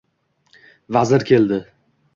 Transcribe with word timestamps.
Vazir 0.97 1.25
keldi. 1.31 1.65